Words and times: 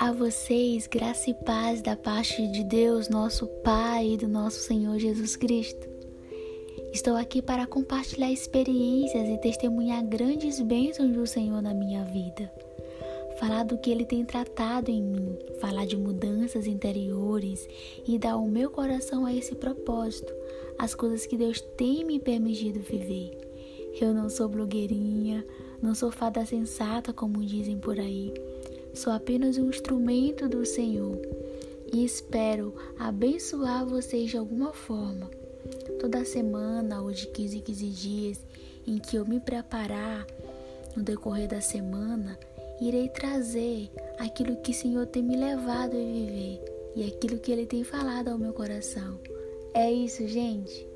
A 0.00 0.12
vocês, 0.12 0.86
graça 0.86 1.28
e 1.28 1.34
paz 1.34 1.82
da 1.82 1.96
parte 1.96 2.46
de 2.52 2.62
Deus, 2.62 3.08
nosso 3.08 3.48
Pai 3.64 4.10
e 4.12 4.16
do 4.16 4.28
nosso 4.28 4.60
Senhor 4.60 4.96
Jesus 4.96 5.34
Cristo. 5.34 5.88
Estou 6.92 7.16
aqui 7.16 7.42
para 7.42 7.66
compartilhar 7.66 8.30
experiências 8.30 9.28
e 9.28 9.36
testemunhar 9.38 10.06
grandes 10.06 10.60
bênçãos 10.60 11.10
do 11.10 11.26
Senhor 11.26 11.60
na 11.60 11.74
minha 11.74 12.04
vida. 12.04 12.48
Falar 13.40 13.64
do 13.64 13.76
que 13.76 13.90
Ele 13.90 14.04
tem 14.04 14.24
tratado 14.24 14.88
em 14.88 15.02
mim, 15.02 15.36
falar 15.60 15.84
de 15.84 15.96
mudanças 15.96 16.68
interiores 16.68 17.68
e 18.06 18.16
dar 18.20 18.36
o 18.36 18.46
meu 18.46 18.70
coração 18.70 19.26
a 19.26 19.34
esse 19.34 19.56
propósito, 19.56 20.32
as 20.78 20.94
coisas 20.94 21.26
que 21.26 21.36
Deus 21.36 21.60
tem 21.76 22.04
me 22.04 22.20
permitido 22.20 22.80
viver. 22.80 23.36
Eu 24.00 24.14
não 24.14 24.30
sou 24.30 24.48
blogueirinha, 24.48 25.44
não 25.82 25.92
sou 25.92 26.12
fada 26.12 26.46
sensata, 26.46 27.12
como 27.12 27.44
dizem 27.44 27.78
por 27.78 27.98
aí. 27.98 28.32
Sou 28.98 29.12
apenas 29.12 29.56
um 29.58 29.70
instrumento 29.70 30.48
do 30.48 30.66
Senhor 30.66 31.16
e 31.92 32.04
espero 32.04 32.74
abençoar 32.98 33.86
vocês 33.86 34.28
de 34.28 34.36
alguma 34.36 34.72
forma. 34.72 35.30
Toda 36.00 36.24
semana 36.24 37.00
ou 37.00 37.12
de 37.12 37.28
15 37.28 37.58
em 37.58 37.60
15 37.60 37.86
dias 37.90 38.46
em 38.84 38.98
que 38.98 39.14
eu 39.14 39.24
me 39.24 39.38
preparar 39.38 40.26
no 40.96 41.04
decorrer 41.04 41.46
da 41.46 41.60
semana, 41.60 42.36
irei 42.80 43.08
trazer 43.08 43.88
aquilo 44.18 44.56
que 44.56 44.72
o 44.72 44.74
Senhor 44.74 45.06
tem 45.06 45.22
me 45.22 45.36
levado 45.36 45.92
a 45.92 46.00
viver 46.00 46.60
e 46.96 47.04
aquilo 47.04 47.38
que 47.38 47.52
Ele 47.52 47.66
tem 47.66 47.84
falado 47.84 48.30
ao 48.30 48.36
meu 48.36 48.52
coração. 48.52 49.20
É 49.74 49.88
isso, 49.92 50.26
gente. 50.26 50.88